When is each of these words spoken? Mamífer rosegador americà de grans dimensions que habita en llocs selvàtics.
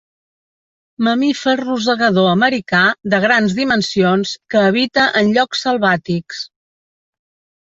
Mamífer 1.07 1.53
rosegador 1.59 2.29
americà 2.31 2.81
de 3.15 3.19
grans 3.27 3.55
dimensions 3.59 4.33
que 4.55 4.65
habita 4.71 5.07
en 5.23 5.31
llocs 5.37 5.63
selvàtics. 5.67 6.43